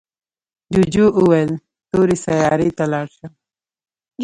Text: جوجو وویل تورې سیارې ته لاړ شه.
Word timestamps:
جوجو 0.73 1.05
وویل 1.19 1.51
تورې 1.91 2.15
سیارې 2.25 2.69
ته 2.77 2.83
لاړ 2.91 3.07
شه. 3.17 3.27